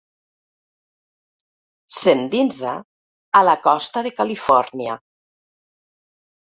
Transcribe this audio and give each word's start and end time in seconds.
S'endinsa 1.99 2.73
a 3.43 3.45
la 3.51 3.57
costa 3.71 4.07
de 4.11 4.17
Califòrnia. 4.19 5.01